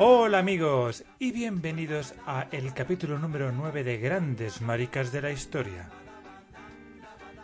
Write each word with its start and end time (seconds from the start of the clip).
Hola 0.00 0.38
amigos 0.38 1.04
y 1.18 1.32
bienvenidos 1.32 2.14
a 2.24 2.46
el 2.52 2.72
capítulo 2.72 3.18
número 3.18 3.50
9 3.50 3.82
de 3.82 3.98
Grandes 3.98 4.60
Maricas 4.60 5.10
de 5.10 5.22
la 5.22 5.32
Historia. 5.32 5.90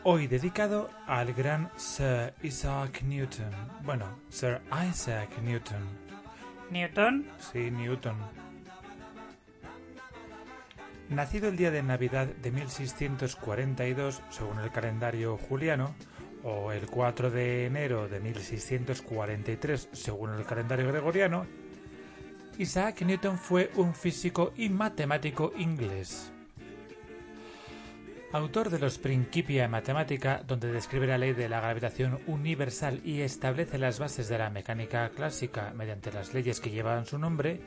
Hoy 0.04 0.28
dedicado 0.28 0.88
al 1.09 1.34
gran 1.34 1.68
Sir 1.76 2.32
Isaac 2.45 3.02
Newton. 3.02 3.50
Bueno, 3.82 4.20
Sir 4.28 4.60
Isaac 4.88 5.30
Newton. 5.42 5.82
¿Newton? 6.70 7.26
Sí, 7.40 7.72
Newton. 7.72 8.18
Nacido 11.09 11.48
el 11.48 11.56
día 11.56 11.73
de 11.73 11.82
Navidad 11.82 12.28
de 12.28 12.52
1642, 12.52 14.23
según 14.30 14.60
el 14.60 14.70
calendario 14.70 15.38
juliano, 15.38 15.92
o 16.45 16.70
el 16.70 16.86
4 16.86 17.32
de 17.32 17.66
enero 17.66 18.06
de 18.06 18.20
1643, 18.20 19.88
según 19.90 20.34
el 20.34 20.45
calendario 20.45 20.86
gregoriano, 20.86 21.46
Isaac 22.56 23.02
Newton 23.02 23.36
fue 23.36 23.70
un 23.74 23.94
físico 23.94 24.52
y 24.56 24.68
matemático 24.68 25.52
inglés. 25.58 26.30
Autor 28.32 28.70
de 28.70 28.79
los 28.79 28.98
Principia 28.98 29.68
Mathematica, 29.68 30.42
donde 30.46 30.73
describe 30.73 31.06
la 31.06 31.18
ley 31.18 31.32
de 31.32 31.48
la 31.48 31.60
gravitación 31.60 32.20
universal 32.26 33.01
y 33.04 33.23
establece 33.23 33.79
las 33.79 33.98
bases 33.98 34.29
de 34.29 34.38
la 34.38 34.51
mecánica 34.51 35.09
clásica 35.10 35.73
mediante 35.74 36.12
las 36.12 36.32
leyes 36.32 36.60
que 36.60 36.70
llevan 36.70 37.06
su 37.06 37.18
nombre, 37.18 37.60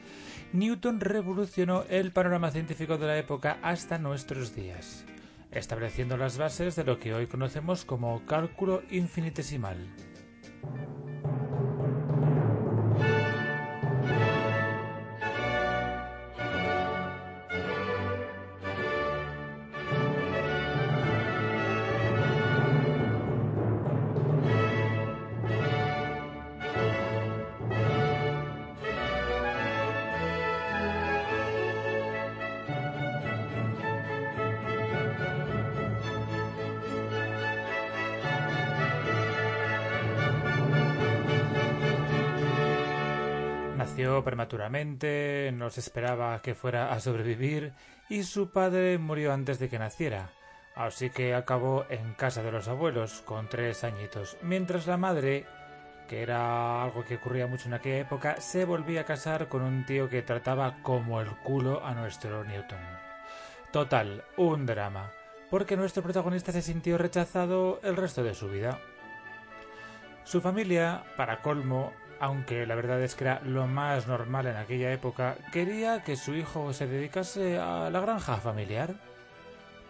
Newton 0.54 1.02
revolucionó 1.02 1.84
el 1.90 2.12
panorama 2.12 2.52
científico 2.52 2.98
de 2.98 3.08
la 3.08 3.18
época 3.18 3.60
hasta 3.62 3.98
nuestros 3.98 4.56
días, 4.56 5.06
estableciendo 5.52 6.16
las 6.16 6.38
bases 6.38 6.78
de 6.78 6.86
lo 6.86 6.98
que 6.98 7.14
hoy 7.14 7.28
conocemos 7.28 7.84
como 7.84 8.26
cálculo 8.26 8.84
infinitesimal. 8.90 9.78
Prematuramente, 44.08 45.52
no 45.54 45.70
se 45.70 45.82
esperaba 45.82 46.42
que 46.42 46.56
fuera 46.56 46.94
a 46.94 47.00
sobrevivir 47.02 47.74
y 48.08 48.24
su 48.24 48.52
padre 48.52 48.98
murió 48.98 49.34
antes 49.34 49.60
de 49.60 49.68
que 49.68 49.80
naciera, 49.80 50.30
así 50.76 51.10
que 51.10 51.36
acabó 51.36 51.86
en 51.90 52.14
casa 52.14 52.42
de 52.42 52.54
los 52.54 52.70
abuelos 52.70 53.22
con 53.26 53.50
tres 53.50 53.84
añitos, 53.84 54.38
mientras 54.42 54.88
la 54.88 54.96
madre, 54.96 55.46
que 56.08 56.22
era 56.22 56.84
algo 56.84 57.04
que 57.04 57.16
ocurría 57.16 57.48
mucho 57.48 57.68
en 57.68 57.74
aquella 57.74 58.00
época, 58.00 58.40
se 58.40 58.64
volvía 58.64 59.02
a 59.02 59.06
casar 59.06 59.50
con 59.50 59.62
un 59.62 59.86
tío 59.86 60.08
que 60.08 60.22
trataba 60.22 60.82
como 60.84 61.20
el 61.20 61.30
culo 61.44 61.86
a 61.86 61.94
nuestro 61.94 62.46
Newton. 62.46 62.80
Total, 63.74 64.24
un 64.38 64.66
drama, 64.66 65.12
porque 65.50 65.76
nuestro 65.76 66.02
protagonista 66.02 66.54
se 66.54 66.62
sintió 66.62 66.98
rechazado 66.98 67.82
el 67.84 67.98
resto 67.98 68.24
de 68.24 68.34
su 68.34 68.48
vida. 68.48 68.80
Su 70.24 70.40
familia, 70.40 71.04
para 71.18 71.42
colmo, 71.42 71.92
aunque 72.20 72.66
la 72.66 72.76
verdad 72.76 73.02
es 73.02 73.16
que 73.16 73.24
era 73.24 73.42
lo 73.44 73.68
más 73.68 74.08
normal 74.08 74.48
en 74.48 74.58
aquella 74.58 74.92
época, 74.92 75.36
quería 75.52 76.04
que 76.04 76.16
su 76.16 76.36
hijo 76.36 76.74
se 76.74 76.88
dedicase 76.88 77.58
a 77.58 77.90
la 77.90 78.00
granja 78.00 78.38
familiar. 78.38 78.96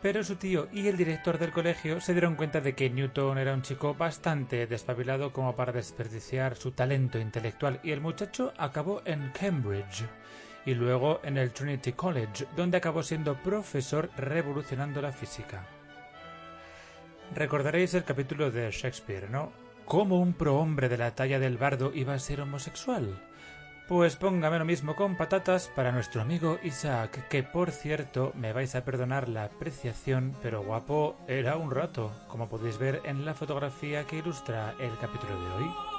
Pero 0.02 0.24
su 0.24 0.36
tío 0.36 0.68
y 0.72 0.88
el 0.88 0.96
director 0.96 1.40
del 1.40 1.52
colegio 1.52 2.00
se 2.00 2.14
dieron 2.14 2.36
cuenta 2.36 2.62
de 2.62 2.76
que 2.76 2.90
Newton 2.90 3.40
era 3.40 3.54
un 3.54 3.64
chico 3.64 3.96
bastante 3.96 4.68
despabilado 4.68 5.34
como 5.34 5.56
para 5.56 5.72
desperdiciar 5.72 6.56
su 6.56 6.72
talento 6.72 7.18
intelectual 7.18 7.80
y 7.84 7.92
el 7.92 8.02
muchacho 8.02 8.54
acabó 8.58 9.02
en 9.06 9.32
Cambridge 9.32 10.06
y 10.66 10.76
luego 10.76 11.20
en 11.24 11.38
el 11.38 11.52
Trinity 11.52 11.94
College, 11.94 12.46
donde 12.56 12.78
acabó 12.78 13.02
siendo 13.02 13.36
profesor 13.42 14.12
revolucionando 14.18 15.02
la 15.02 15.12
física. 15.12 15.66
Recordaréis 17.34 17.94
el 17.94 18.04
capítulo 18.04 18.52
de 18.52 18.70
Shakespeare, 18.72 19.30
¿no? 19.30 19.67
¿Cómo 19.88 20.20
un 20.20 20.34
prohombre 20.34 20.90
de 20.90 20.98
la 20.98 21.16
talla 21.16 21.40
del 21.40 21.58
bardo 21.58 21.94
iba 21.96 22.14
a 22.14 22.20
ser 22.20 22.42
homosexual? 22.42 23.24
Pues 23.88 24.18
póngame 24.18 24.60
lo 24.60 24.66
mismo 24.66 24.98
con 24.98 25.16
patatas 25.16 25.72
para 25.74 25.94
nuestro 25.94 26.22
amigo 26.22 26.60
Isaac, 26.62 27.30
que 27.30 27.42
por 27.42 27.72
cierto 27.72 28.34
me 28.36 28.52
vais 28.52 28.76
a 28.76 28.84
perdonar 28.84 29.30
la 29.30 29.46
apreciación, 29.46 30.36
pero 30.44 30.62
guapo 30.62 31.16
era 31.30 31.56
un 31.56 31.72
rato, 31.72 32.12
como 32.28 32.50
podéis 32.50 32.78
ver 32.78 33.00
en 33.06 33.24
la 33.26 33.34
fotografía 33.34 34.04
que 34.04 34.18
ilustra 34.18 34.76
el 34.78 34.92
capítulo 35.00 35.40
de 35.40 35.48
hoy. 35.54 35.97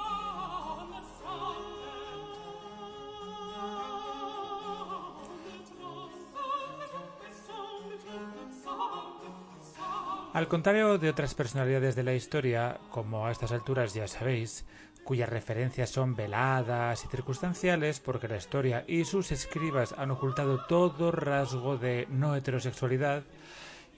Al 10.31 10.47
contrario 10.47 10.99
de 10.99 11.09
otras 11.09 11.33
personalidades 11.33 11.95
de 11.95 12.03
la 12.03 12.13
historia, 12.13 12.79
como 12.91 13.25
a 13.25 13.31
estas 13.31 13.51
alturas 13.51 13.95
ya 13.95 14.07
sabéis, 14.07 14.63
cuyas 15.03 15.27
referencias 15.27 15.89
son 15.89 16.15
veladas 16.15 17.03
y 17.03 17.07
circunstanciales 17.07 17.99
porque 17.99 18.27
la 18.27 18.37
historia 18.37 18.85
y 18.87 19.05
sus 19.05 19.31
escribas 19.31 19.95
han 19.97 20.11
ocultado 20.11 20.65
todo 20.67 21.09
rasgo 21.11 21.77
de 21.77 22.05
no 22.11 22.35
heterosexualidad, 22.35 23.23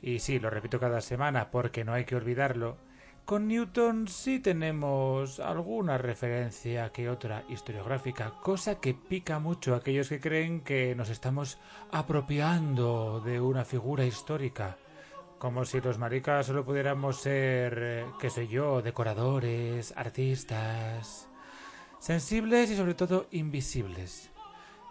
y 0.01 0.19
sí, 0.19 0.39
lo 0.39 0.49
repito 0.49 0.79
cada 0.79 1.01
semana 1.01 1.51
porque 1.51 1.83
no 1.83 1.93
hay 1.93 2.05
que 2.05 2.15
olvidarlo, 2.15 2.77
con 3.25 3.49
Newton 3.49 4.07
sí 4.07 4.39
tenemos 4.39 5.41
alguna 5.41 5.97
referencia 5.97 6.93
que 6.93 7.09
otra 7.09 7.43
historiográfica, 7.49 8.35
cosa 8.41 8.79
que 8.79 8.93
pica 8.93 9.39
mucho 9.39 9.73
a 9.73 9.77
aquellos 9.77 10.07
que 10.07 10.21
creen 10.21 10.61
que 10.61 10.95
nos 10.95 11.09
estamos 11.09 11.59
apropiando 11.91 13.19
de 13.19 13.41
una 13.41 13.65
figura 13.65 14.05
histórica. 14.05 14.77
Como 15.41 15.65
si 15.65 15.81
los 15.81 15.97
maricas 15.97 16.45
solo 16.45 16.63
pudiéramos 16.63 17.19
ser, 17.19 17.79
eh, 17.81 18.05
qué 18.19 18.29
sé 18.29 18.47
yo, 18.47 18.83
decoradores, 18.83 19.91
artistas, 19.97 21.27
sensibles 21.97 22.69
y 22.69 22.75
sobre 22.75 22.93
todo 22.93 23.25
invisibles. 23.31 24.29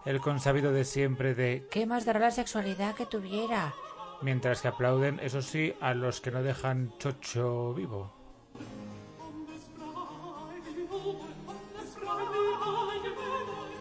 El 0.05 0.21
consabido 0.21 0.73
de 0.73 0.85
siempre 0.85 1.37
de 1.37 1.69
¿Qué 1.71 1.87
más 1.87 2.05
dará 2.05 2.19
la 2.19 2.33
sexualidad 2.33 2.97
que 2.97 3.07
tuviera? 3.07 3.73
mientras 4.23 4.61
que 4.61 4.67
aplauden, 4.67 5.21
eso 5.23 5.41
sí, 5.41 5.73
a 5.81 5.95
los 5.95 6.21
que 6.21 6.33
no 6.33 6.43
dejan 6.43 6.99
chocho 6.99 7.73
vivo. 7.73 8.13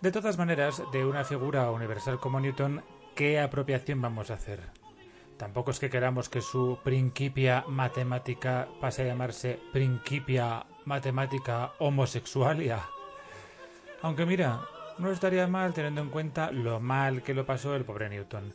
De 0.01 0.11
todas 0.11 0.37
maneras, 0.37 0.83
de 0.91 1.03
una 1.03 1.23
figura 1.23 1.71
universal 1.71 2.19
como 2.19 2.39
Newton, 2.39 2.83
¿qué 3.15 3.39
apropiación 3.39 4.03
vamos 4.03 4.29
a 4.29 4.35
hacer? 4.35 4.78
Tampoco 5.39 5.71
es 5.71 5.79
que 5.79 5.89
queramos 5.89 6.27
que 6.27 6.41
su 6.41 6.79
Principia 6.83 7.63
Matemática 7.65 8.67
pase 8.81 9.03
a 9.03 9.05
llamarse 9.05 9.57
Principia 9.71 10.65
Matemática 10.83 11.71
Homosexualia. 11.79 12.81
Aunque 14.01 14.25
mira, 14.25 14.59
no 14.97 15.09
estaría 15.09 15.47
mal 15.47 15.73
teniendo 15.73 16.01
en 16.01 16.09
cuenta 16.09 16.51
lo 16.51 16.81
mal 16.81 17.23
que 17.23 17.33
lo 17.33 17.45
pasó 17.45 17.73
el 17.73 17.85
pobre 17.85 18.09
Newton, 18.09 18.53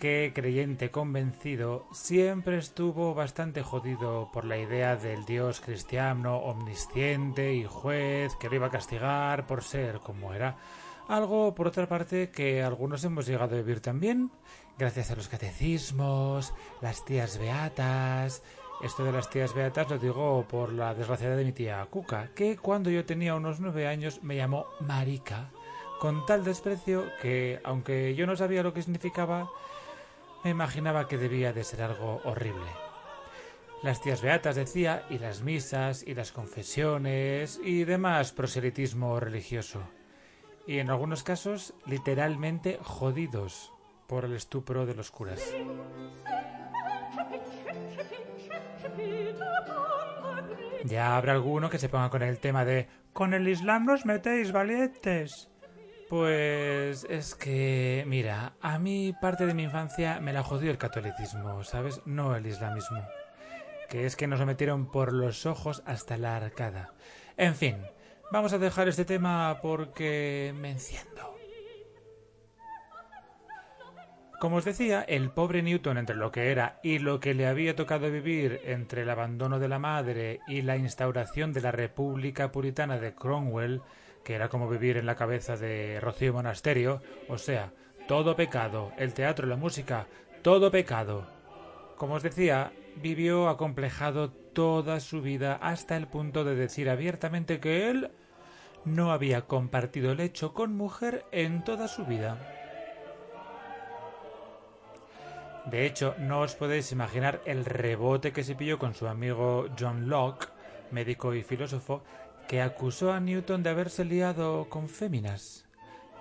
que 0.00 0.32
creyente 0.34 0.90
convencido 0.90 1.86
siempre 1.92 2.56
estuvo 2.56 3.12
bastante 3.14 3.62
jodido 3.62 4.30
por 4.32 4.46
la 4.46 4.56
idea 4.56 4.96
del 4.96 5.26
dios 5.26 5.60
cristiano 5.60 6.38
omnisciente 6.38 7.52
y 7.52 7.64
juez 7.64 8.34
que 8.36 8.48
lo 8.48 8.56
iba 8.56 8.68
a 8.68 8.70
castigar 8.70 9.46
por 9.46 9.62
ser 9.62 9.98
como 9.98 10.32
era. 10.32 10.56
Algo, 11.08 11.54
por 11.54 11.66
otra 11.66 11.86
parte, 11.86 12.30
que 12.30 12.62
algunos 12.62 13.04
hemos 13.04 13.26
llegado 13.26 13.54
a 13.54 13.58
vivir 13.58 13.80
también, 13.80 14.30
gracias 14.78 15.10
a 15.10 15.16
los 15.16 15.28
catecismos, 15.28 16.54
las 16.80 17.04
tías 17.04 17.38
beatas. 17.38 18.42
Esto 18.82 19.04
de 19.04 19.12
las 19.12 19.28
tías 19.28 19.54
beatas 19.54 19.90
lo 19.90 19.98
digo 19.98 20.46
por 20.48 20.72
la 20.72 20.94
desgraciada 20.94 21.36
de 21.36 21.44
mi 21.44 21.52
tía 21.52 21.86
Cuca, 21.90 22.30
que 22.34 22.56
cuando 22.56 22.90
yo 22.90 23.04
tenía 23.04 23.34
unos 23.34 23.60
nueve 23.60 23.86
años 23.86 24.22
me 24.22 24.36
llamó 24.36 24.66
Marica 24.80 25.50
con 26.00 26.26
tal 26.26 26.42
desprecio 26.42 27.04
que, 27.22 27.60
aunque 27.64 28.14
yo 28.14 28.26
no 28.26 28.36
sabía 28.36 28.62
lo 28.62 28.74
que 28.74 28.82
significaba, 28.82 29.50
me 30.42 30.50
imaginaba 30.50 31.06
que 31.06 31.18
debía 31.18 31.52
de 31.52 31.64
ser 31.64 31.82
algo 31.82 32.20
horrible. 32.24 32.70
Las 33.82 34.02
tías 34.02 34.22
beatas 34.22 34.56
decía, 34.56 35.04
y 35.10 35.18
las 35.18 35.42
misas, 35.42 36.02
y 36.06 36.14
las 36.14 36.32
confesiones, 36.32 37.60
y 37.62 37.84
demás 37.84 38.32
proselitismo 38.32 39.20
religioso. 39.20 39.82
Y 40.66 40.78
en 40.78 40.90
algunos 40.90 41.22
casos, 41.22 41.74
literalmente 41.86 42.78
jodidos 42.82 43.72
por 44.06 44.24
el 44.24 44.34
estupro 44.34 44.86
de 44.86 44.94
los 44.94 45.10
curas. 45.10 45.40
Ya 50.84 51.16
habrá 51.16 51.32
alguno 51.32 51.70
que 51.70 51.78
se 51.78 51.88
ponga 51.88 52.10
con 52.10 52.22
el 52.22 52.38
tema 52.38 52.64
de 52.64 52.88
con 53.12 53.32
el 53.32 53.48
Islam 53.48 53.86
nos 53.86 54.04
metéis 54.04 54.52
valientes. 54.52 55.48
Pues 56.10 57.06
es 57.08 57.34
que, 57.34 58.04
mira, 58.06 58.54
a 58.60 58.78
mí 58.78 59.14
parte 59.20 59.46
de 59.46 59.54
mi 59.54 59.62
infancia 59.62 60.20
me 60.20 60.32
la 60.32 60.42
jodió 60.42 60.70
el 60.70 60.78
catolicismo, 60.78 61.64
¿sabes? 61.64 62.02
No 62.04 62.36
el 62.36 62.46
islamismo. 62.46 63.02
Que 63.88 64.04
es 64.04 64.16
que 64.16 64.26
nos 64.26 64.40
lo 64.40 64.46
metieron 64.46 64.90
por 64.90 65.12
los 65.12 65.46
ojos 65.46 65.82
hasta 65.86 66.18
la 66.18 66.36
arcada. 66.36 66.92
En 67.36 67.54
fin, 67.54 67.76
vamos 68.30 68.52
a 68.52 68.58
dejar 68.58 68.88
este 68.88 69.04
tema 69.04 69.58
porque 69.62 70.54
me 70.56 70.70
enciendo. 70.70 71.34
Como 74.40 74.56
os 74.56 74.64
decía, 74.66 75.02
el 75.02 75.30
pobre 75.30 75.62
Newton 75.62 75.96
entre 75.96 76.16
lo 76.16 76.30
que 76.30 76.50
era 76.50 76.78
y 76.82 76.98
lo 76.98 77.18
que 77.18 77.32
le 77.32 77.46
había 77.46 77.76
tocado 77.76 78.10
vivir 78.10 78.60
entre 78.64 79.02
el 79.02 79.08
abandono 79.08 79.58
de 79.58 79.68
la 79.68 79.78
madre 79.78 80.40
y 80.46 80.60
la 80.60 80.76
instauración 80.76 81.54
de 81.54 81.62
la 81.62 81.72
República 81.72 82.52
Puritana 82.52 82.98
de 82.98 83.14
Cromwell, 83.14 83.80
que 84.22 84.34
era 84.34 84.50
como 84.50 84.68
vivir 84.68 84.98
en 84.98 85.06
la 85.06 85.14
cabeza 85.14 85.56
de 85.56 85.98
Rocío 85.98 86.34
Monasterio, 86.34 87.00
o 87.28 87.38
sea, 87.38 87.72
todo 88.06 88.36
pecado, 88.36 88.92
el 88.98 89.14
teatro, 89.14 89.46
la 89.46 89.56
música, 89.56 90.08
todo 90.42 90.70
pecado. 90.70 91.26
Como 91.96 92.14
os 92.14 92.22
decía, 92.22 92.70
vivió 92.96 93.48
acomplejado 93.48 94.30
toda 94.30 95.00
su 95.00 95.22
vida 95.22 95.58
hasta 95.60 95.96
el 95.96 96.06
punto 96.06 96.44
de 96.44 96.54
decir 96.54 96.88
abiertamente 96.88 97.60
que 97.60 97.90
él 97.90 98.10
no 98.84 99.12
había 99.12 99.42
compartido 99.42 100.14
lecho 100.14 100.54
con 100.54 100.76
mujer 100.76 101.24
en 101.32 101.64
toda 101.64 101.88
su 101.88 102.04
vida. 102.04 102.38
De 105.66 105.86
hecho, 105.86 106.14
no 106.18 106.40
os 106.40 106.54
podéis 106.54 106.92
imaginar 106.92 107.40
el 107.46 107.64
rebote 107.64 108.32
que 108.32 108.44
se 108.44 108.54
pilló 108.54 108.78
con 108.78 108.94
su 108.94 109.08
amigo 109.08 109.66
John 109.78 110.10
Locke, 110.10 110.48
médico 110.90 111.34
y 111.34 111.42
filósofo, 111.42 112.02
que 112.46 112.60
acusó 112.60 113.12
a 113.12 113.20
Newton 113.20 113.62
de 113.62 113.70
haberse 113.70 114.04
liado 114.04 114.68
con 114.68 114.88
féminas. 114.88 115.64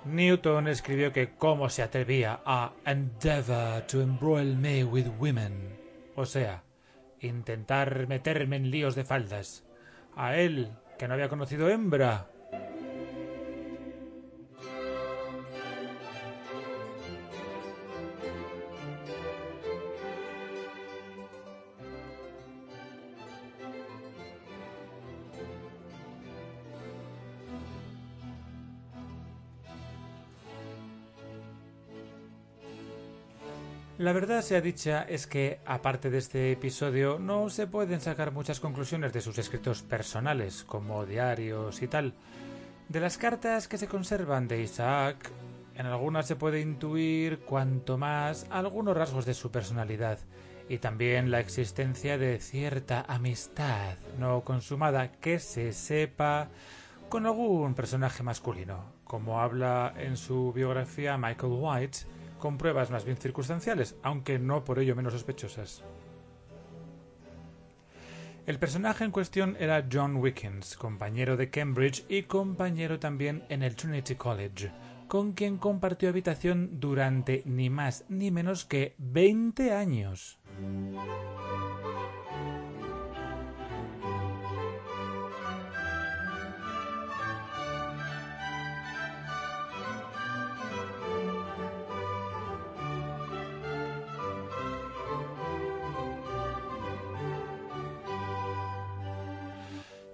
Newton 0.05 0.69
escribió 0.69 1.11
que 1.11 1.31
cómo 1.35 1.69
se 1.69 1.81
atrevía 1.81 2.39
a 2.45 2.71
endeavor 2.85 3.81
to 3.87 4.01
embroil 4.01 4.55
me 4.55 4.85
with 4.85 5.07
women, 5.19 5.82
o 6.15 6.25
sea, 6.25 6.63
intentar 7.19 8.07
meterme 8.07 8.57
en 8.57 8.71
líos 8.71 8.95
de 8.95 9.06
faldas. 9.06 9.65
A 10.15 10.38
él, 10.38 10.71
que 10.98 11.07
no 11.07 11.13
había 11.13 11.30
conocido 11.30 11.69
hembra. 11.69 12.27
La 34.03 34.11
verdad 34.11 34.41
sea 34.41 34.59
dicha 34.59 35.03
es 35.07 35.27
que, 35.27 35.61
aparte 35.65 36.09
de 36.09 36.17
este 36.17 36.51
episodio, 36.51 37.19
no 37.19 37.50
se 37.50 37.67
pueden 37.67 38.01
sacar 38.01 38.33
muchas 38.33 38.59
conclusiones 38.59 39.13
de 39.13 39.21
sus 39.21 39.38
escritos 39.38 39.81
personales, 39.81 40.65
como 40.65 41.05
diarios 41.05 41.81
y 41.81 41.88
tal. 41.88 42.13
De 42.89 43.00
las 43.00 43.17
cartas 43.17 43.69
que 43.69 43.77
se 43.77 43.88
conservan 43.88 44.50
de 44.50 44.61
Isaac, 44.61 45.31
en 45.75 45.85
algunas 45.85 46.27
se 46.27 46.35
puede 46.35 46.59
intuir, 46.59 47.45
cuanto 47.45 47.97
más, 47.97 48.45
algunos 48.50 48.97
rasgos 48.97 49.25
de 49.25 49.33
su 49.33 49.51
personalidad, 49.51 50.19
y 50.67 50.79
también 50.79 51.31
la 51.31 51.39
existencia 51.39 52.17
de 52.17 52.41
cierta 52.41 53.05
amistad 53.07 53.95
no 54.19 54.41
consumada 54.41 55.13
que 55.13 55.39
se 55.39 55.71
sepa 55.71 56.50
con 57.07 57.25
algún 57.25 57.73
personaje 57.73 58.21
masculino, 58.21 58.83
como 59.05 59.39
habla 59.39 59.94
en 59.95 60.17
su 60.17 60.51
biografía 60.51 61.17
Michael 61.17 61.53
White, 61.55 62.00
con 62.43 62.57
pruebas 62.57 62.91
más 62.91 63.05
bien 63.05 63.15
circunstanciales, 63.15 63.95
aunque 64.03 64.37
no 64.37 64.65
por 64.65 64.77
ello 64.77 64.97
menos 64.97 65.13
sospechosas. 65.13 65.81
El 68.45 68.59
personaje 68.59 69.05
en 69.05 69.11
cuestión 69.11 69.55
era 69.61 69.87
John 69.89 70.17
Wickens, 70.17 70.75
compañero 70.75 71.37
de 71.37 71.49
Cambridge 71.49 72.03
y 72.09 72.23
compañero 72.23 72.99
también 72.99 73.45
en 73.47 73.63
el 73.63 73.77
Trinity 73.77 74.15
College, 74.15 74.73
con 75.07 75.31
quien 75.31 75.57
compartió 75.57 76.09
habitación 76.09 76.81
durante 76.81 77.43
ni 77.45 77.69
más 77.69 78.03
ni 78.09 78.29
menos 78.29 78.65
que 78.65 78.95
20 78.97 79.71
años. 79.71 80.37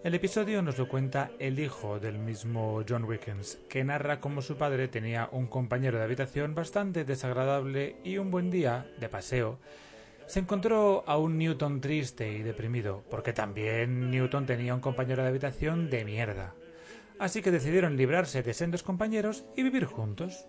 El 0.02 0.16
episodio 0.16 0.62
nos 0.62 0.78
lo 0.78 0.88
cuenta 0.88 1.30
el 1.40 1.60
hijo 1.60 2.00
del 2.00 2.20
mismo 2.20 2.82
John 2.88 3.04
Wickens, 3.04 3.60
que 3.68 3.84
narra 3.84 4.22
cómo 4.22 4.42
su 4.42 4.56
padre 4.56 4.88
tenía 4.88 5.28
un 5.34 5.48
compañero 5.48 5.98
de 5.98 6.06
habitación 6.06 6.56
bastante 6.56 7.04
desagradable 7.04 7.98
y 8.06 8.18
un 8.18 8.32
buen 8.32 8.50
día, 8.50 8.90
de 8.98 9.10
paseo, 9.10 9.60
se 10.26 10.40
encontró 10.40 11.04
a 11.06 11.18
un 11.18 11.38
Newton 11.38 11.82
triste 11.82 12.32
y 12.32 12.44
deprimido, 12.44 13.04
porque 13.10 13.34
también 13.34 14.10
Newton 14.10 14.46
tenía 14.46 14.74
un 14.74 14.80
compañero 14.80 15.22
de 15.22 15.30
habitación 15.30 15.90
de 15.90 16.06
mierda. 16.06 16.56
Así 17.20 17.42
que 17.42 17.52
decidieron 17.52 17.98
librarse 17.98 18.42
de 18.42 18.54
sendos 18.54 18.84
compañeros 18.84 19.44
y 19.58 19.64
vivir 19.64 19.84
juntos. 19.84 20.48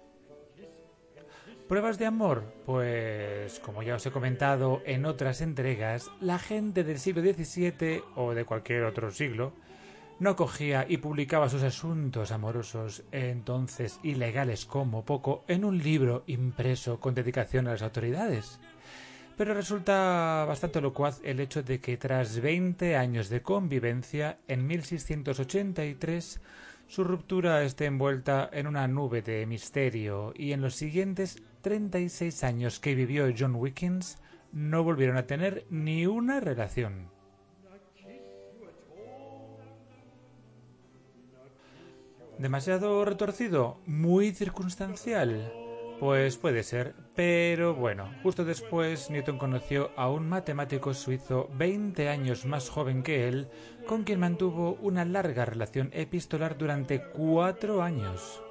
¿Pruebas 1.70 2.00
de 2.00 2.06
amor? 2.06 2.52
Pues, 2.67 3.61
como 3.61 3.85
ya 3.85 3.94
os 3.94 4.04
he 4.04 4.11
comentado 4.11 4.83
en 4.87 5.06
otras 5.06 5.40
entregas, 5.40 6.11
la 6.21 6.40
gente 6.40 6.83
del 6.83 6.99
siglo 6.99 7.23
XVII 7.23 8.02
o 8.16 8.35
de 8.35 8.44
cualquier 8.44 8.83
otro 8.83 9.12
siglo 9.12 9.52
no 10.18 10.35
cogía 10.35 10.85
y 10.88 10.97
publicaba 10.97 11.49
sus 11.49 11.62
asuntos 11.62 12.33
amorosos, 12.33 13.04
entonces 13.12 14.00
ilegales 14.02 14.66
como 14.66 15.04
poco, 15.04 15.44
en 15.47 15.64
un 15.64 15.78
libro 15.78 16.25
impreso 16.26 16.99
con 16.99 17.14
dedicación 17.14 17.68
a 17.68 17.71
las 17.71 17.83
autoridades. 17.83 18.59
Pero 19.37 19.54
resulta 19.54 20.44
bastante 20.49 20.80
locuaz 20.80 21.21
el 21.23 21.38
hecho 21.38 21.62
de 21.62 21.78
que 21.78 21.97
tras 21.97 22.40
20 22.40 22.97
años 22.97 23.28
de 23.28 23.42
convivencia, 23.42 24.38
en 24.49 24.66
1683, 24.66 26.40
su 26.88 27.04
ruptura 27.04 27.62
esté 27.62 27.85
envuelta 27.85 28.50
en 28.52 28.66
una 28.66 28.88
nube 28.88 29.23
de 29.23 29.47
misterio 29.47 30.35
y 30.35 30.50
en 30.50 30.62
los 30.62 30.75
siguientes 30.75 31.40
36 31.61 32.45
años 32.45 32.81
que 32.81 32.95
vivió 32.95 33.33
John 33.37 33.55
Wickens 33.55 34.19
no 34.52 34.83
volvieron 34.83 35.17
a 35.17 35.26
tener 35.26 35.67
ni 35.71 36.07
una 36.07 36.40
relación. 36.40 37.11
¿Demasiado 42.38 43.05
retorcido? 43.05 43.79
¿Muy 43.85 44.33
circunstancial? 44.33 45.52
Pues 46.00 46.38
puede 46.38 46.62
ser, 46.62 46.95
pero 47.14 47.75
bueno, 47.75 48.11
justo 48.23 48.47
después 48.47 49.11
Newton 49.11 49.37
conoció 49.37 49.90
a 49.97 50.09
un 50.09 50.26
matemático 50.26 50.95
suizo 50.95 51.50
20 51.59 52.09
años 52.09 52.47
más 52.47 52.71
joven 52.71 53.02
que 53.02 53.29
él, 53.29 53.49
con 53.87 54.05
quien 54.05 54.21
mantuvo 54.21 54.79
una 54.81 55.05
larga 55.05 55.45
relación 55.45 55.90
epistolar 55.93 56.57
durante 56.57 57.02
cuatro 57.02 57.83
años. 57.83 58.43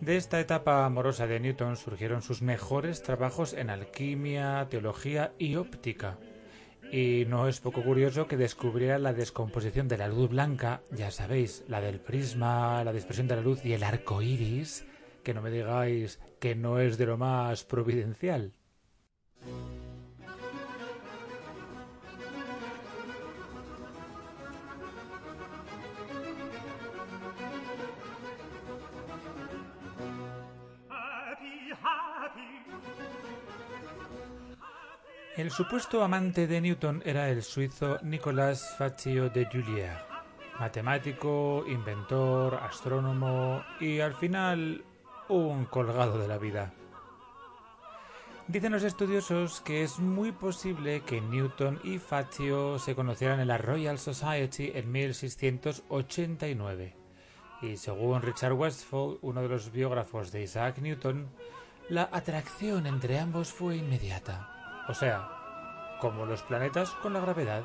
De 0.00 0.16
esta 0.16 0.40
etapa 0.40 0.86
amorosa 0.86 1.26
de 1.26 1.38
Newton 1.40 1.76
surgieron 1.76 2.22
sus 2.22 2.40
mejores 2.40 3.02
trabajos 3.02 3.52
en 3.52 3.68
alquimia, 3.68 4.66
teología 4.70 5.34
y 5.38 5.56
óptica. 5.56 6.16
Y 6.90 7.26
no 7.28 7.48
es 7.48 7.60
poco 7.60 7.84
curioso 7.84 8.26
que 8.26 8.38
descubriera 8.38 8.98
la 8.98 9.12
descomposición 9.12 9.88
de 9.88 9.98
la 9.98 10.08
luz 10.08 10.30
blanca, 10.30 10.80
ya 10.90 11.10
sabéis, 11.10 11.64
la 11.68 11.82
del 11.82 12.00
prisma, 12.00 12.82
la 12.82 12.94
dispersión 12.94 13.28
de 13.28 13.36
la 13.36 13.42
luz 13.42 13.62
y 13.62 13.74
el 13.74 13.82
arco 13.82 14.22
iris, 14.22 14.86
que 15.22 15.34
no 15.34 15.42
me 15.42 15.50
digáis 15.50 16.18
que 16.38 16.54
no 16.54 16.80
es 16.80 16.96
de 16.96 17.04
lo 17.04 17.18
más 17.18 17.64
providencial. 17.64 18.54
El 35.40 35.50
supuesto 35.50 36.04
amante 36.04 36.46
de 36.46 36.60
Newton 36.60 37.02
era 37.02 37.30
el 37.30 37.42
suizo 37.42 37.98
Nicolas 38.02 38.74
Faccio 38.76 39.30
de 39.30 39.46
Julier, 39.46 39.96
matemático, 40.58 41.64
inventor, 41.66 42.56
astrónomo 42.56 43.64
y 43.80 44.00
al 44.00 44.14
final 44.14 44.84
un 45.30 45.64
colgado 45.64 46.18
de 46.18 46.28
la 46.28 46.36
vida. 46.36 46.74
Dicen 48.48 48.72
los 48.72 48.82
estudiosos 48.82 49.62
que 49.62 49.82
es 49.82 49.98
muy 49.98 50.30
posible 50.30 51.00
que 51.06 51.22
Newton 51.22 51.80
y 51.84 51.98
Faccio 51.98 52.78
se 52.78 52.94
conocieran 52.94 53.40
en 53.40 53.48
la 53.48 53.56
Royal 53.56 53.98
Society 53.98 54.72
en 54.74 54.92
1689. 54.92 56.96
Y 57.62 57.78
según 57.78 58.20
Richard 58.20 58.52
Westphal, 58.52 59.16
uno 59.22 59.40
de 59.40 59.48
los 59.48 59.72
biógrafos 59.72 60.32
de 60.32 60.42
Isaac 60.42 60.80
Newton, 60.80 61.30
la 61.88 62.10
atracción 62.12 62.86
entre 62.86 63.18
ambos 63.18 63.50
fue 63.50 63.78
inmediata. 63.78 64.59
O 64.90 64.94
sea, 64.94 65.28
como 66.00 66.26
los 66.26 66.42
planetas 66.42 66.90
con 66.90 67.12
la 67.12 67.20
gravedad. 67.20 67.62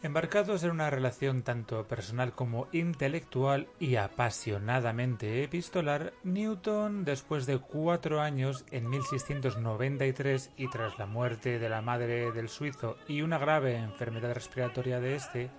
Embarcados 0.00 0.64
en 0.64 0.70
una 0.70 0.88
relación 0.88 1.42
tanto 1.42 1.86
personal 1.86 2.32
como 2.32 2.68
intelectual 2.72 3.68
y 3.78 3.96
apasionadamente 3.96 5.44
epistolar, 5.44 6.14
Newton, 6.24 7.04
después 7.04 7.44
de 7.44 7.58
cuatro 7.58 8.22
años, 8.22 8.64
en 8.70 8.88
1693, 8.88 10.52
y 10.56 10.70
tras 10.70 10.98
la 10.98 11.04
muerte 11.04 11.58
de 11.58 11.68
la 11.68 11.82
madre 11.82 12.32
del 12.32 12.48
suizo 12.48 12.96
y 13.06 13.20
una 13.20 13.36
grave 13.36 13.76
enfermedad 13.76 14.32
respiratoria 14.32 15.00
de 15.00 15.16
este, 15.16 15.50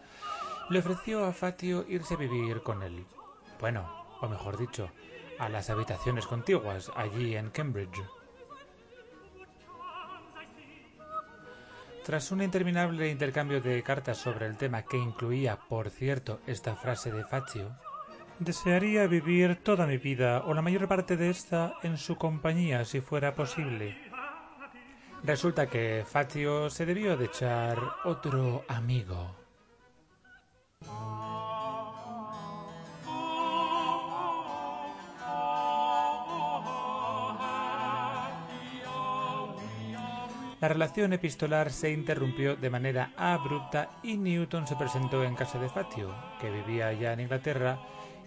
le 0.69 0.79
ofreció 0.79 1.25
a 1.25 1.33
Fatio 1.33 1.85
irse 1.87 2.13
a 2.13 2.17
vivir 2.17 2.61
con 2.61 2.83
él. 2.83 3.05
Bueno, 3.59 4.05
o 4.21 4.27
mejor 4.27 4.57
dicho, 4.57 4.89
a 5.39 5.49
las 5.49 5.69
habitaciones 5.69 6.25
contiguas, 6.25 6.91
allí 6.95 7.35
en 7.35 7.49
Cambridge. 7.49 8.01
Tras 12.03 12.31
un 12.31 12.41
interminable 12.41 13.09
intercambio 13.09 13.61
de 13.61 13.81
cartas 13.81 14.17
sobre 14.17 14.45
el 14.45 14.57
tema 14.57 14.83
que 14.83 14.97
incluía, 14.97 15.57
por 15.57 15.89
cierto, 15.89 16.41
esta 16.47 16.75
frase 16.75 17.11
de 17.11 17.23
Faccio, 17.23 17.71
desearía 18.39 19.07
vivir 19.07 19.63
toda 19.63 19.87
mi 19.87 19.97
vida 19.97 20.43
o 20.45 20.53
la 20.53 20.61
mayor 20.61 20.87
parte 20.87 21.15
de 21.15 21.29
esta 21.29 21.75
en 21.81 21.97
su 21.97 22.17
compañía 22.17 22.83
si 22.83 22.99
fuera 22.99 23.35
posible. 23.35 23.97
Resulta 25.23 25.67
que 25.67 26.03
Faccio 26.05 26.69
se 26.69 26.85
debió 26.85 27.15
de 27.15 27.25
echar 27.25 27.79
otro 28.03 28.65
amigo. 28.67 29.42
La 40.63 40.69
relación 40.69 41.11
epistolar 41.11 41.73
se 41.73 41.91
interrumpió 41.91 42.55
de 42.55 42.69
manera 42.69 43.11
abrupta 43.17 43.89
y 44.01 44.15
Newton 44.15 44.65
se 44.65 44.77
presentó 44.77 45.21
en 45.25 45.35
casa 45.35 45.59
de 45.59 45.67
Fatio, 45.67 46.15
que 46.39 46.49
vivía 46.49 46.93
ya 46.93 47.11
en 47.11 47.19
Inglaterra, 47.19 47.79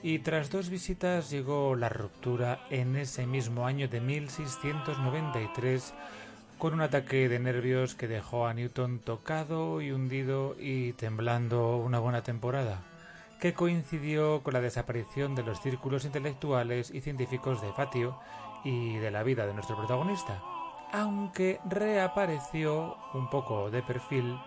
y 0.02 0.18
tras 0.18 0.50
dos 0.50 0.68
visitas 0.68 1.30
llegó 1.30 1.74
la 1.76 1.88
ruptura 1.88 2.60
en 2.68 2.94
ese 2.96 3.26
mismo 3.26 3.66
año 3.66 3.88
de 3.88 4.02
1693 4.02 5.94
con 6.58 6.74
un 6.74 6.82
ataque 6.82 7.30
de 7.30 7.38
nervios 7.38 7.94
que 7.94 8.06
dejó 8.06 8.46
a 8.46 8.52
Newton 8.52 8.98
tocado 8.98 9.80
y 9.80 9.92
hundido 9.92 10.56
y 10.60 10.92
temblando 10.92 11.78
una 11.78 12.00
buena 12.00 12.22
temporada, 12.22 12.82
que 13.40 13.54
coincidió 13.54 14.42
con 14.42 14.52
la 14.52 14.60
desaparición 14.60 15.34
de 15.36 15.42
los 15.42 15.62
círculos 15.62 16.04
intelectuales 16.04 16.90
y 16.90 17.00
científicos 17.00 17.62
de 17.62 17.72
Fatio 17.72 18.20
y 18.62 18.98
de 18.98 19.10
la 19.10 19.22
vida 19.22 19.46
de 19.46 19.54
nuestro 19.54 19.74
protagonista 19.74 20.42
aunque 20.92 21.60
reapareció 21.64 22.96
un 23.14 23.28
poco 23.28 23.70
de 23.70 23.82
perfil 23.82 24.38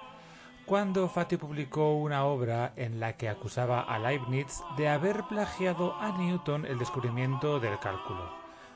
cuando 0.70 1.08
Fatio 1.08 1.40
publicó 1.40 1.96
una 1.96 2.26
obra 2.26 2.74
en 2.76 3.00
la 3.00 3.18
que 3.18 3.28
acusaba 3.28 3.82
a 3.82 3.98
Leibniz 3.98 4.62
de 4.78 4.88
haber 4.88 5.24
plagiado 5.24 5.96
a 5.96 6.16
Newton 6.16 6.64
el 6.68 6.78
descubrimiento 6.78 7.60
del 7.60 7.80
cálculo, 7.80 8.30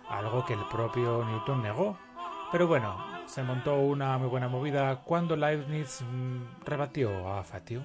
algo 0.10 0.44
que 0.44 0.54
el 0.54 0.66
propio 0.72 1.24
Newton 1.24 1.62
negó. 1.62 1.96
Pero 2.52 2.66
bueno, 2.66 2.98
se 3.28 3.44
montó 3.44 3.76
una 3.76 4.18
muy 4.18 4.28
buena 4.28 4.48
movida 4.48 5.02
cuando 5.04 5.36
Leibniz 5.36 6.02
mm, 6.02 6.66
rebatió 6.66 7.32
a 7.32 7.44
Fatio. 7.44 7.84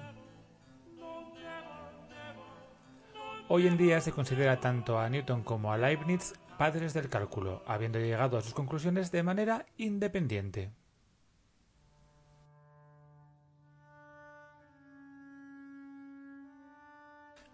Hoy 3.47 3.67
en 3.67 3.77
día 3.77 4.01
se 4.01 4.11
considera 4.11 4.59
tanto 4.59 4.97
a 4.97 5.07
Newton 5.07 5.43
como 5.43 5.71
a 5.71 5.77
Leibniz 5.77 6.33
padres 6.59 6.93
del 6.93 7.07
cálculo, 7.07 7.63
habiendo 7.65 7.99
llegado 7.99 8.37
a 8.37 8.41
sus 8.41 8.53
conclusiones 8.53 9.13
de 9.13 9.23
manera 9.23 9.65
independiente. 9.77 10.73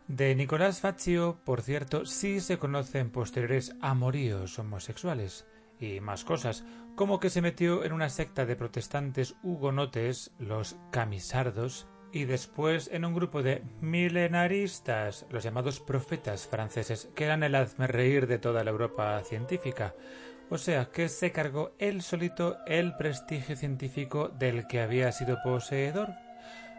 De 0.08 0.34
Nicolás 0.34 0.82
Faccio, 0.82 1.38
por 1.46 1.62
cierto, 1.62 2.08
sí 2.08 2.40
se 2.40 2.58
conocen 2.58 3.12
posteriores 3.12 3.76
amoríos 3.80 4.58
homosexuales 4.58 5.46
y 5.80 6.00
más 6.00 6.26
cosas, 6.26 6.66
como 6.96 7.20
que 7.20 7.30
se 7.30 7.44
metió 7.44 7.84
en 7.84 7.94
una 7.94 8.10
secta 8.10 8.48
de 8.48 8.56
protestantes 8.56 9.36
hugonotes, 9.44 10.32
los 10.40 10.78
camisardos, 10.90 11.86
y 12.16 12.24
después 12.24 12.90
en 12.94 13.04
un 13.04 13.14
grupo 13.14 13.44
de 13.44 13.62
milenaristas, 13.82 15.26
los 15.32 15.44
llamados 15.44 15.82
profetas 15.82 16.48
franceses, 16.48 17.10
que 17.14 17.26
eran 17.26 17.44
el 17.44 17.56
hazmerreír 17.56 18.26
de 18.26 18.40
toda 18.40 18.64
la 18.64 18.72
Europa 18.72 19.22
científica. 19.26 19.94
O 20.50 20.58
sea, 20.58 20.86
que 20.86 21.10
se 21.10 21.34
cargó 21.34 21.74
él 21.78 22.02
solito 22.02 22.56
el 22.68 22.96
prestigio 22.96 23.58
científico 23.58 24.30
del 24.30 24.66
que 24.66 24.80
había 24.80 25.12
sido 25.12 25.40
poseedor, 25.44 26.14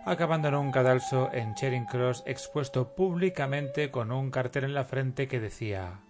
acabando 0.06 0.48
en 0.48 0.54
un 0.54 0.72
cadalso 0.72 1.28
en 1.34 1.54
Charing 1.54 1.84
Cross 1.84 2.22
expuesto 2.24 2.94
públicamente 2.94 3.90
con 3.90 4.12
un 4.12 4.30
cartel 4.30 4.64
en 4.64 4.72
la 4.72 4.84
frente 4.84 5.28
que 5.28 5.38
decía 5.38 6.00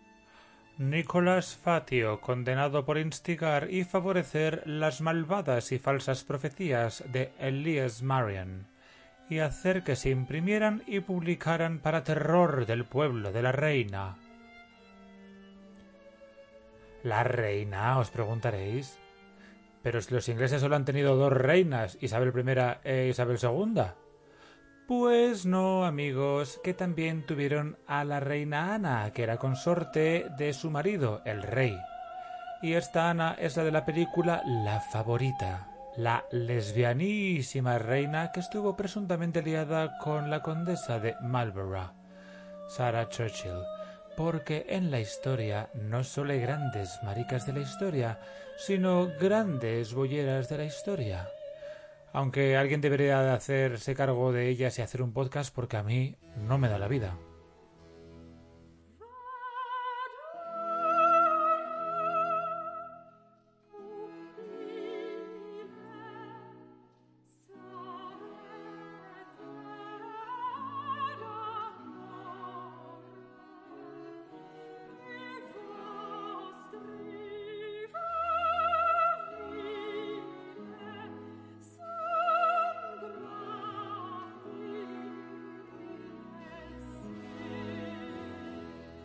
Nicolás 0.79 1.57
Fatio, 1.57 2.21
condenado 2.21 2.85
por 2.85 2.97
instigar 2.97 3.73
y 3.73 3.83
favorecer 3.83 4.63
las 4.67 5.01
malvadas 5.01 5.73
y 5.73 5.81
falsas 5.81 6.23
profecías 6.23 7.03
de 7.11 7.33
Elias 7.41 8.05
Marion 8.05 8.76
y 9.29 9.41
hacer 9.41 9.83
que 9.83 9.97
se 9.97 10.11
imprimieran 10.11 10.83
y 10.87 11.01
publicaran 11.01 11.79
para 11.81 12.05
terror 12.05 12.67
del 12.67 12.85
pueblo 12.85 13.33
de 13.33 13.43
la 13.43 13.53
reina. 13.53 14.17
¿La 17.03 17.25
reina? 17.25 17.99
os 17.99 18.11
preguntaréis. 18.11 18.99
Pero 19.83 20.01
si 20.01 20.15
los 20.15 20.29
ingleses 20.29 20.61
solo 20.61 20.77
han 20.77 20.85
tenido 20.85 21.17
dos 21.17 21.33
reinas, 21.33 21.97
Isabel 22.01 22.33
I 22.35 22.89
e 22.89 23.09
Isabel 23.09 23.39
II. 23.41 23.83
Pues 24.89 25.47
no, 25.47 25.85
amigos, 25.85 26.61
que 26.63 26.75
también 26.75 27.27
tuvieron 27.27 27.79
a 27.87 28.05
la 28.05 28.21
reina 28.21 28.75
Ana, 28.75 29.13
que 29.13 29.23
era 29.23 29.37
consorte 29.37 30.27
de 30.39 30.53
su 30.53 30.71
marido, 30.71 31.23
el 31.25 31.43
rey. 31.43 31.77
Y 32.63 32.75
esta 32.75 33.11
Ana 33.11 33.37
es 33.39 33.57
la 33.57 33.65
de 33.65 33.73
la 33.73 33.85
película 33.85 34.43
La 34.65 34.81
favorita 34.81 35.76
la 35.97 36.27
lesbianísima 36.31 37.79
reina 37.79 38.31
que 38.33 38.41
estuvo 38.41 38.77
presuntamente 38.77 39.43
liada 39.43 39.99
con 39.99 40.31
la 40.31 40.43
condesa 40.43 40.99
de 40.99 41.15
Marlborough, 41.23 41.93
Sarah 42.69 43.09
Churchill, 43.09 43.63
porque 44.17 44.67
en 44.69 44.91
la 44.91 45.01
historia 45.01 45.71
no 45.75 46.05
solo 46.05 46.33
hay 46.33 46.41
grandes 46.41 46.99
maricas 47.03 47.47
de 47.47 47.55
la 47.55 47.61
historia, 47.61 48.19
sino 48.59 49.09
grandes 49.21 49.95
bolleras 49.95 50.49
de 50.49 50.59
la 50.59 50.65
historia. 50.65 51.29
Aunque 52.13 52.57
alguien 52.57 52.81
debería 52.81 53.21
de 53.23 53.31
hacerse 53.31 53.95
cargo 53.95 54.33
de 54.33 54.49
ellas 54.49 54.79
y 54.79 54.83
hacer 54.83 55.03
un 55.03 55.13
podcast 55.13 55.55
porque 55.55 55.77
a 55.77 55.83
mí 55.83 56.17
no 56.37 56.59
me 56.59 56.69
da 56.69 56.79
la 56.79 56.89
vida. 56.89 57.17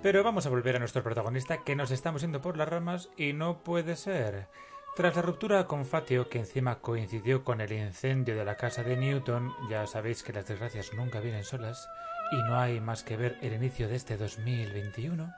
Pero 0.02 0.24
vamos 0.24 0.48
a 0.48 0.50
volver 0.50 0.76
a 0.76 0.80
nuestro 0.80 1.04
protagonista, 1.04 1.64
que 1.64 1.76
nos 1.76 1.92
estamos 1.92 2.22
yendo 2.22 2.42
por 2.42 2.58
las 2.58 2.68
ramas 2.68 3.10
y 3.18 3.34
no 3.34 3.64
puede 3.64 3.96
ser. 3.96 4.48
Tras 4.96 5.16
la 5.16 5.22
ruptura 5.22 5.68
con 5.68 5.86
Fatio, 5.86 6.28
que 6.28 6.40
encima 6.40 6.80
coincidió 6.80 7.44
con 7.44 7.62
el 7.62 7.72
incendio 7.72 8.36
de 8.36 8.44
la 8.44 8.58
casa 8.58 8.84
de 8.84 8.98
Newton, 8.98 9.54
ya 9.70 9.86
sabéis 9.86 10.24
que 10.24 10.34
las 10.34 10.48
desgracias 10.48 10.92
nunca 10.94 11.20
vienen 11.20 11.44
solas, 11.44 11.88
y 12.32 12.38
no 12.38 12.60
hay 12.60 12.82
más 12.82 13.04
que 13.04 13.16
ver 13.16 13.38
el 13.42 13.54
inicio 13.54 13.88
de 13.88 13.96
este 13.96 14.18
2021, 14.18 15.32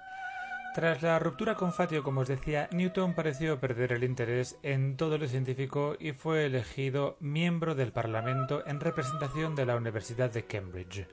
tras 0.73 1.03
la 1.03 1.19
ruptura 1.19 1.53
con 1.53 1.71
Fatio, 1.71 2.01
como 2.01 2.21
os 2.21 2.27
decía, 2.27 2.67
Newton 2.71 3.13
pareció 3.13 3.59
perder 3.59 3.91
el 3.91 4.03
interés 4.03 4.57
en 4.63 4.97
todo 4.97 5.19
lo 5.19 5.27
científico 5.27 5.95
y 5.99 6.13
fue 6.13 6.45
elegido 6.45 7.15
miembro 7.19 7.75
del 7.75 7.91
Parlamento 7.91 8.65
en 8.65 8.79
representación 8.79 9.53
de 9.53 9.67
la 9.67 9.75
Universidad 9.75 10.31
de 10.31 10.45
Cambridge, 10.45 11.07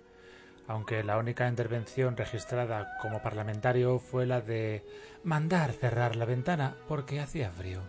aunque 0.71 1.03
la 1.03 1.19
única 1.19 1.49
intervención 1.49 2.17
registrada 2.17 2.97
como 3.03 3.21
parlamentario 3.21 3.99
fue 3.99 4.25
la 4.25 4.41
de 4.41 4.85
mandar 5.25 5.73
cerrar 5.73 6.15
la 6.15 6.27
ventana 6.27 6.77
porque 6.87 7.19
hacía 7.19 7.51
frío. 7.51 7.81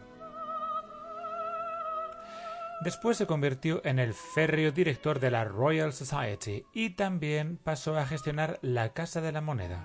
Después 2.84 3.18
se 3.18 3.28
convirtió 3.28 3.86
en 3.86 4.00
el 4.00 4.16
férreo 4.16 4.72
director 4.72 5.20
de 5.20 5.30
la 5.30 5.44
Royal 5.44 5.94
Society 5.94 6.66
y 6.74 6.96
también 6.96 7.60
pasó 7.64 7.96
a 8.00 8.08
gestionar 8.08 8.58
la 8.64 8.94
Casa 8.94 9.22
de 9.22 9.32
la 9.32 9.42
Moneda. 9.42 9.80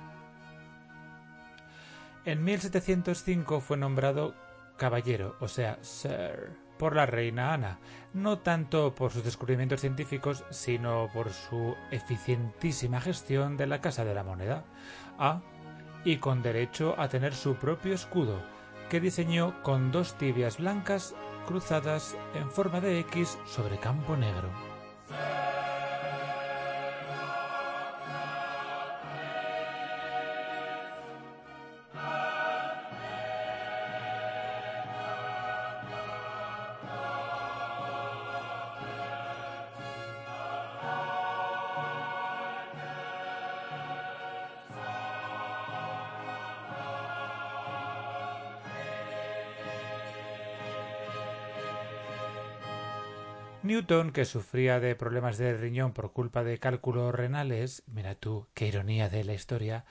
En 2.24 2.42
1705 2.44 3.60
fue 3.60 3.76
nombrado 3.76 4.34
caballero, 4.78 5.36
o 5.40 5.48
sea, 5.48 5.78
Sir, 5.82 6.56
por 6.78 6.94
la 6.94 7.06
reina 7.06 7.52
Ana, 7.52 7.78
no 8.12 8.38
tanto 8.38 8.94
por 8.94 9.12
sus 9.12 9.24
descubrimientos 9.24 9.80
científicos, 9.80 10.44
sino 10.50 11.08
por 11.12 11.30
su 11.30 11.76
eficientísima 11.90 13.00
gestión 13.00 13.56
de 13.56 13.66
la 13.66 13.80
Casa 13.80 14.04
de 14.04 14.14
la 14.14 14.24
Moneda. 14.24 14.64
Ah, 15.18 15.42
y 16.04 16.18
con 16.18 16.42
derecho 16.42 16.94
a 16.98 17.08
tener 17.08 17.34
su 17.34 17.56
propio 17.56 17.94
escudo, 17.94 18.40
que 18.88 19.00
diseñó 19.00 19.62
con 19.62 19.90
dos 19.90 20.16
tibias 20.16 20.58
blancas 20.58 21.14
cruzadas 21.46 22.16
en 22.34 22.50
forma 22.50 22.80
de 22.80 23.00
X 23.00 23.38
sobre 23.46 23.78
campo 23.78 24.16
negro. 24.16 24.65
Newton, 53.66 54.12
que 54.12 54.24
sufría 54.24 54.80
de 54.80 54.94
problemas 54.94 55.38
de 55.38 55.56
riñón 55.56 55.92
por 55.92 56.12
culpa 56.12 56.44
de 56.44 56.58
cálculos 56.58 57.14
renales, 57.14 57.82
mira 57.86 58.14
tú, 58.14 58.46
qué 58.54 58.68
ironía 58.68 59.08
de 59.08 59.24
la 59.24 59.34
historia, 59.34 59.84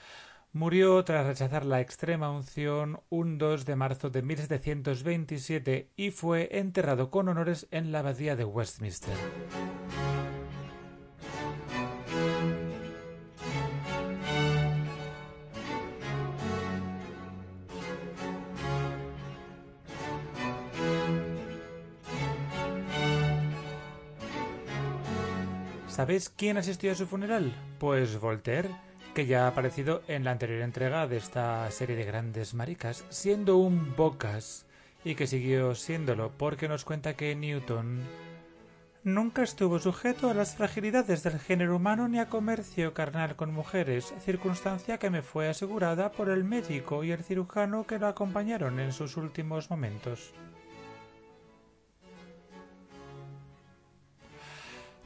murió 0.54 1.04
tras 1.04 1.28
rechazar 1.28 1.66
la 1.66 1.82
extrema 1.82 2.32
unción 2.32 3.02
un 3.10 3.38
2 3.38 3.66
de 3.66 3.76
marzo 3.76 4.10
de 4.10 4.22
1727 4.22 5.90
y 5.98 6.12
fue 6.12 6.50
enterrado 6.54 7.12
con 7.12 7.28
honores 7.28 7.68
en 7.72 7.92
la 7.92 8.00
abadía 8.00 8.36
de 8.36 8.46
Westminster. 8.46 9.16
¿Sabéis 25.96 26.28
quién 26.28 26.58
asistió 26.58 26.92
a 26.92 26.96
su 26.96 27.08
funeral? 27.08 27.54
Pues 27.80 28.20
Voltaire, 28.20 28.70
que 29.14 29.28
ya 29.28 29.46
ha 29.46 29.48
aparecido 29.48 30.02
en 30.10 30.26
la 30.26 30.32
anterior 30.32 30.62
entrega 30.62 31.08
de 31.08 31.16
esta 31.16 31.72
serie 31.72 31.96
de 31.96 32.04
grandes 32.04 32.54
maricas, 32.54 33.06
siendo 33.08 33.56
un 33.56 33.96
bocas, 33.96 34.66
y 35.06 35.16
que 35.16 35.26
siguió 35.26 35.74
siéndolo 35.74 36.34
porque 36.38 36.68
nos 36.68 36.84
cuenta 36.84 37.14
que 37.14 37.34
Newton 37.34 38.02
nunca 39.06 39.42
estuvo 39.44 39.80
sujeto 39.80 40.30
a 40.30 40.34
las 40.34 40.56
fragilidades 40.56 41.24
del 41.24 41.40
género 41.40 41.78
humano 41.78 42.10
ni 42.10 42.20
a 42.20 42.28
comercio 42.28 42.94
carnal 42.94 43.38
con 43.38 43.54
mujeres, 43.54 44.14
circunstancia 44.20 44.98
que 44.98 45.10
me 45.10 45.22
fue 45.22 45.48
asegurada 45.48 46.12
por 46.12 46.28
el 46.28 46.44
médico 46.44 47.06
y 47.06 47.12
el 47.12 47.24
cirujano 47.24 47.88
que 47.88 48.00
lo 48.00 48.08
acompañaron 48.08 48.82
en 48.82 48.92
sus 48.92 49.16
últimos 49.16 49.70
momentos. 49.70 50.34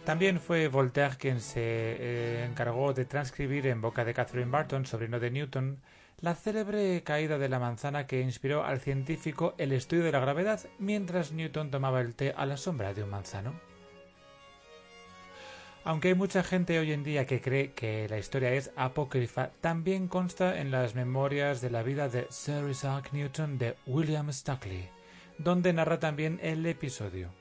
También 0.09 0.39
fue 0.39 0.69
Voltaire 0.69 1.17
quien 1.19 1.39
se 1.39 1.61
eh, 1.61 2.43
encargó 2.43 2.93
de 2.93 3.05
transcribir 3.05 3.67
en 3.67 3.79
boca 3.79 4.03
de 4.03 4.15
Catherine 4.15 4.49
Barton, 4.49 4.87
sobrino 4.87 5.19
de 5.19 5.29
Newton, 5.29 5.77
la 6.19 6.33
célebre 6.33 7.03
caída 7.03 7.37
de 7.37 7.47
la 7.47 7.59
manzana 7.59 8.07
que 8.07 8.19
inspiró 8.19 8.63
al 8.63 8.79
científico 8.79 9.53
el 9.59 9.71
estudio 9.71 10.03
de 10.03 10.11
la 10.11 10.19
gravedad 10.19 10.61
mientras 10.79 11.31
Newton 11.31 11.69
tomaba 11.69 12.01
el 12.01 12.15
té 12.15 12.33
a 12.35 12.47
la 12.47 12.57
sombra 12.57 12.95
de 12.95 13.03
un 13.03 13.11
manzano. 13.11 13.53
Aunque 15.83 16.07
hay 16.07 16.15
mucha 16.15 16.41
gente 16.41 16.79
hoy 16.79 16.91
en 16.91 17.03
día 17.03 17.27
que 17.27 17.39
cree 17.39 17.73
que 17.73 18.09
la 18.09 18.17
historia 18.17 18.51
es 18.53 18.71
apócrifa, 18.75 19.51
también 19.61 20.07
consta 20.07 20.59
en 20.59 20.71
las 20.71 20.95
memorias 20.95 21.61
de 21.61 21.69
la 21.69 21.83
vida 21.83 22.09
de 22.09 22.25
Sir 22.31 22.67
Isaac 22.67 23.09
Newton 23.11 23.59
de 23.59 23.75
William 23.85 24.33
Stockley, 24.33 24.89
donde 25.37 25.71
narra 25.71 25.99
también 25.99 26.39
el 26.41 26.65
episodio. 26.65 27.38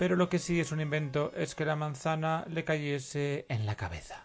Pero 0.00 0.16
lo 0.16 0.30
que 0.30 0.38
sí 0.38 0.58
es 0.58 0.72
un 0.72 0.80
invento 0.80 1.30
es 1.36 1.54
que 1.54 1.66
la 1.66 1.76
manzana 1.76 2.46
le 2.48 2.64
cayese 2.64 3.44
en 3.50 3.66
la 3.66 3.74
cabeza. 3.74 4.24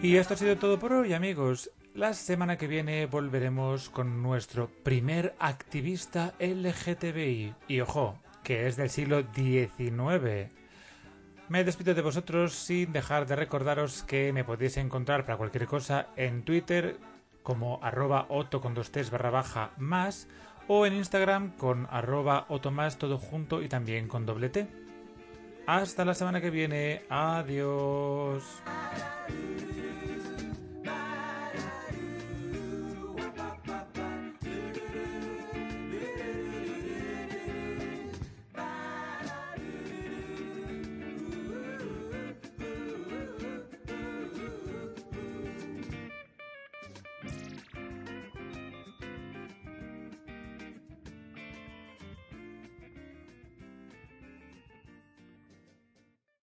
Y 0.00 0.16
esto 0.16 0.34
ha 0.34 0.36
sido 0.36 0.58
todo 0.58 0.78
por 0.78 0.92
hoy, 0.92 1.12
amigos. 1.12 1.72
La 1.94 2.14
semana 2.14 2.56
que 2.56 2.68
viene 2.68 3.06
volveremos 3.06 3.90
con 3.90 4.22
nuestro 4.22 4.70
primer 4.84 5.34
activista 5.40 6.34
LGTBI. 6.38 7.56
Y 7.66 7.80
ojo, 7.80 8.16
que 8.44 8.68
es 8.68 8.76
del 8.76 8.90
siglo 8.90 9.24
XIX. 9.34 10.59
Me 11.50 11.64
despido 11.64 11.94
de 11.94 12.00
vosotros 12.00 12.54
sin 12.54 12.92
dejar 12.92 13.26
de 13.26 13.34
recordaros 13.34 14.04
que 14.04 14.32
me 14.32 14.44
podéis 14.44 14.76
encontrar 14.76 15.24
para 15.24 15.36
cualquier 15.36 15.66
cosa 15.66 16.06
en 16.14 16.44
Twitter 16.44 16.96
como 17.42 17.80
arroba 17.82 18.26
oto 18.28 18.60
con 18.60 18.72
dos 18.72 18.92
ts 18.92 19.10
barra 19.10 19.30
baja 19.30 19.72
más 19.76 20.28
o 20.68 20.86
en 20.86 20.94
Instagram 20.94 21.50
con 21.56 21.88
arroba 21.90 22.46
otomás 22.50 22.98
todo 22.98 23.18
junto 23.18 23.62
y 23.62 23.68
también 23.68 24.06
con 24.06 24.26
doble 24.26 24.48
T. 24.48 24.68
Hasta 25.66 26.04
la 26.04 26.14
semana 26.14 26.40
que 26.40 26.50
viene. 26.50 27.02
Adiós. 27.08 28.44